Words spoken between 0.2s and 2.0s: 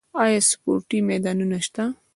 آیا سپورتي میدانونه شته؟